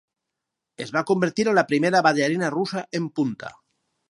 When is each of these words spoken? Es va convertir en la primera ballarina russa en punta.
Es 0.85 0.93
va 0.95 1.03
convertir 1.11 1.45
en 1.51 1.57
la 1.59 1.65
primera 1.73 2.01
ballarina 2.09 2.51
russa 2.57 2.85
en 3.03 3.07
punta. 3.21 3.55